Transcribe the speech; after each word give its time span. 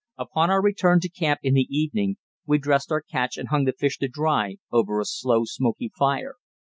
Upon 0.17 0.49
our 0.49 0.63
return 0.63 0.99
to 1.01 1.09
camp 1.09 1.41
in 1.43 1.53
the 1.53 1.67
evening 1.69 2.15
we 2.47 2.57
dressed 2.57 2.91
our 2.91 3.01
catch 3.03 3.37
and 3.37 3.49
hung 3.49 3.65
the 3.65 3.71
fish 3.73 3.99
to 3.99 4.07
dry 4.07 4.55
over 4.71 4.99
a 4.99 5.05
slow, 5.05 5.43
smoky 5.45 5.91
fire. 5.95 6.37